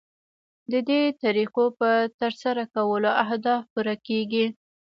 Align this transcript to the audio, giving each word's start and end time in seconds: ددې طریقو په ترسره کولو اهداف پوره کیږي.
ددې 0.71 1.01
طریقو 1.23 1.65
په 1.79 1.89
ترسره 2.19 2.63
کولو 2.75 3.09
اهداف 3.23 3.61
پوره 3.73 3.95
کیږي. 4.07 4.45